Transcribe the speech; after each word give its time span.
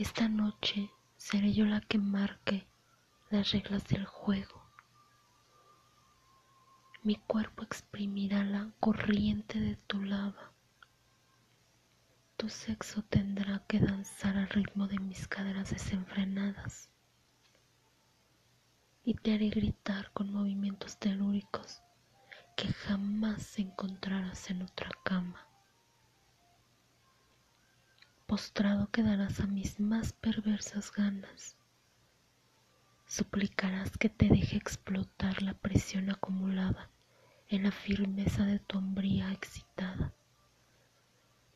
Esta 0.00 0.30
noche 0.30 0.90
seré 1.18 1.52
yo 1.52 1.66
la 1.66 1.82
que 1.82 1.98
marque 1.98 2.66
las 3.28 3.50
reglas 3.50 3.86
del 3.86 4.06
juego. 4.06 4.64
Mi 7.02 7.16
cuerpo 7.16 7.64
exprimirá 7.64 8.42
la 8.42 8.72
corriente 8.80 9.60
de 9.60 9.76
tu 9.76 10.00
lava. 10.00 10.54
Tu 12.38 12.48
sexo 12.48 13.02
tendrá 13.02 13.62
que 13.68 13.78
danzar 13.78 14.38
al 14.38 14.48
ritmo 14.48 14.88
de 14.88 14.98
mis 14.98 15.28
caderas 15.28 15.68
desenfrenadas. 15.68 16.88
Y 19.04 19.12
te 19.12 19.34
haré 19.34 19.50
gritar 19.50 20.12
con 20.12 20.32
movimientos 20.32 20.98
telúricos 20.98 21.82
que 22.56 22.68
jamás 22.72 23.58
encontrarás 23.58 24.48
en 24.48 24.62
otra 24.62 24.88
cama. 25.04 25.49
Postrado 28.30 28.88
quedarás 28.92 29.40
a 29.40 29.48
mis 29.48 29.80
más 29.80 30.12
perversas 30.12 30.92
ganas. 30.92 31.56
Suplicarás 33.04 33.98
que 33.98 34.08
te 34.08 34.28
deje 34.28 34.56
explotar 34.56 35.42
la 35.42 35.54
presión 35.54 36.10
acumulada 36.10 36.88
en 37.48 37.64
la 37.64 37.72
firmeza 37.72 38.44
de 38.44 38.60
tu 38.60 38.78
hombría 38.78 39.32
excitada. 39.32 40.12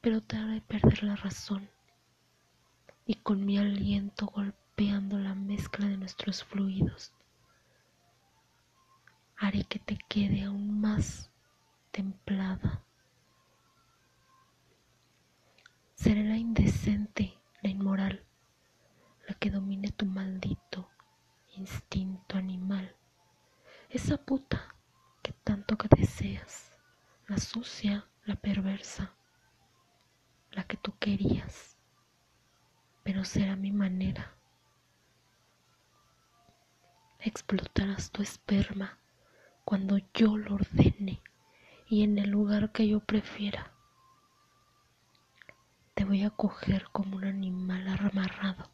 Pero 0.00 0.20
te 0.20 0.36
haré 0.36 0.62
perder 0.62 1.04
la 1.04 1.14
razón 1.14 1.70
y 3.06 3.14
con 3.14 3.46
mi 3.46 3.56
aliento 3.56 4.26
golpeando 4.26 5.16
la 5.20 5.36
mezcla 5.36 5.86
de 5.86 5.96
nuestros 5.96 6.42
fluidos 6.42 7.12
haré 9.36 9.62
que 9.62 9.78
te 9.78 9.96
quede 10.08 10.42
aún 10.42 10.80
más 10.80 11.30
templada. 11.92 12.83
Seré 16.04 16.22
la 16.22 16.36
indecente, 16.36 17.38
la 17.62 17.70
inmoral, 17.70 18.26
la 19.26 19.34
que 19.36 19.50
domine 19.50 19.90
tu 19.90 20.04
maldito 20.04 20.90
instinto 21.56 22.36
animal. 22.36 22.94
Esa 23.88 24.18
puta 24.18 24.74
que 25.22 25.32
tanto 25.32 25.78
que 25.78 25.88
deseas, 25.96 26.76
la 27.26 27.38
sucia, 27.38 28.06
la 28.26 28.36
perversa, 28.36 29.14
la 30.50 30.64
que 30.64 30.76
tú 30.76 30.94
querías, 30.98 31.78
pero 33.02 33.24
será 33.24 33.56
mi 33.56 33.72
manera. 33.72 34.36
Explotarás 37.18 38.10
tu 38.10 38.20
esperma 38.20 38.98
cuando 39.64 39.96
yo 40.12 40.36
lo 40.36 40.56
ordene 40.56 41.22
y 41.88 42.02
en 42.02 42.18
el 42.18 42.28
lugar 42.28 42.72
que 42.72 42.86
yo 42.86 43.00
prefiera. 43.00 43.73
Te 45.94 46.04
voy 46.04 46.24
a 46.24 46.30
coger 46.30 46.88
como 46.90 47.16
un 47.16 47.24
animal 47.24 47.86
amarrado, 47.86 48.68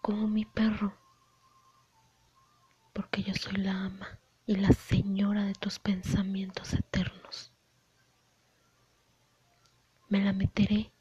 como 0.00 0.28
mi 0.28 0.44
perro, 0.44 0.96
porque 2.92 3.24
yo 3.24 3.34
soy 3.34 3.56
la 3.56 3.86
ama 3.86 4.20
y 4.46 4.54
la 4.54 4.70
señora 4.70 5.44
de 5.44 5.54
tus 5.54 5.80
pensamientos 5.80 6.74
eternos. 6.74 7.52
Me 10.08 10.22
la 10.24 10.32
meteré 10.32 10.92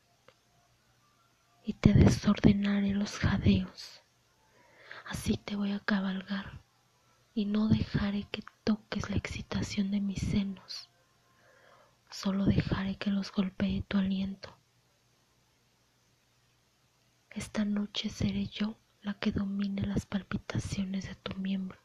y 1.63 1.73
te 1.73 1.93
desordenaré 1.93 2.95
los 2.95 3.19
jadeos. 3.19 4.01
Así 5.05 5.37
te 5.37 5.55
voy 5.55 5.71
a 5.71 5.79
cabalgar 5.81 6.61
y 7.35 7.45
no 7.45 7.67
dejaré 7.67 8.23
que 8.31 8.43
toques 8.63 9.07
la 9.11 9.17
excitación 9.17 9.91
de 9.91 10.01
mis 10.01 10.21
senos. 10.21 10.89
Solo 12.09 12.45
dejaré 12.45 12.95
que 12.97 13.11
los 13.11 13.31
golpee 13.31 13.83
tu 13.87 13.99
aliento. 13.99 14.58
Esta 17.39 17.63
noche 17.63 18.09
seré 18.09 18.47
yo 18.47 18.77
la 19.01 19.13
que 19.13 19.31
domine 19.31 19.83
las 19.83 20.05
palpitaciones 20.05 21.07
de 21.07 21.15
tu 21.15 21.39
miembro. 21.39 21.79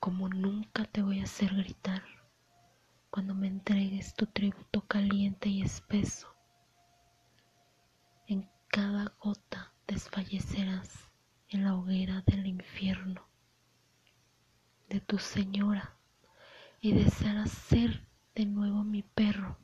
Como 0.00 0.28
nunca 0.28 0.86
te 0.86 1.02
voy 1.02 1.20
a 1.20 1.22
hacer 1.22 1.54
gritar 1.54 2.02
cuando 3.10 3.32
me 3.32 3.46
entregues 3.46 4.16
tu 4.16 4.26
tributo 4.26 4.84
caliente 4.88 5.48
y 5.48 5.62
espeso. 5.62 6.34
En 8.26 8.50
cada 8.66 9.14
gota 9.20 9.72
desfallecerás 9.86 11.08
en 11.48 11.62
la 11.62 11.76
hoguera 11.76 12.24
del 12.26 12.48
infierno 12.48 13.24
de 14.88 15.00
tu 15.00 15.16
señora 15.18 15.96
y 16.80 16.90
desearás 16.90 17.52
ser 17.52 18.04
de 18.34 18.46
nuevo 18.46 18.82
mi 18.82 19.04
perro. 19.04 19.56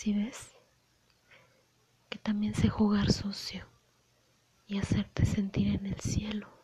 Si 0.00 0.12
ves 0.12 0.52
que 2.08 2.20
también 2.20 2.54
sé 2.54 2.68
jugar 2.68 3.10
sucio 3.10 3.66
y 4.68 4.78
hacerte 4.78 5.26
sentir 5.26 5.74
en 5.74 5.86
el 5.86 5.98
cielo. 5.98 6.57